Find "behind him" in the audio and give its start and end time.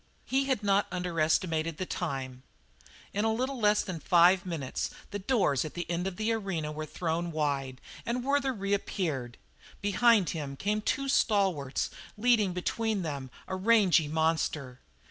9.79-10.55